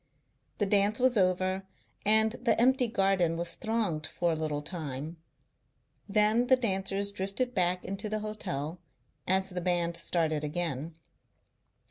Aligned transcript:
The 0.57 0.65
dance 0.65 0.99
was 0.99 1.15
over 1.15 1.61
and 2.07 2.31
the 2.41 2.59
empty 2.59 2.87
garden 2.87 3.37
was 3.37 3.53
thronged 3.53 4.07
for 4.07 4.31
a 4.31 4.35
little 4.35 4.63
time. 4.63 5.17
Then 6.09 6.47
the 6.47 6.55
dancers 6.55 7.11
drifted 7.11 7.53
back 7.53 7.85
into 7.85 8.09
the 8.09 8.21
hotel 8.21 8.79
as 9.27 9.49
the 9.49 9.61
band 9.61 9.95
started 9.95 10.43
again. 10.43 10.95